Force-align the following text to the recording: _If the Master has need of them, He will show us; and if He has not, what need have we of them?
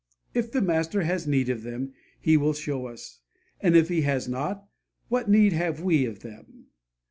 _If 0.33 0.51
the 0.51 0.63
Master 0.63 1.03
has 1.03 1.27
need 1.27 1.47
of 1.49 1.61
them, 1.61 1.93
He 2.19 2.35
will 2.35 2.53
show 2.53 2.87
us; 2.87 3.19
and 3.59 3.75
if 3.75 3.87
He 3.89 4.01
has 4.01 4.27
not, 4.27 4.67
what 5.09 5.29
need 5.29 5.53
have 5.53 5.83
we 5.83 6.05
of 6.07 6.21
them? 6.21 6.69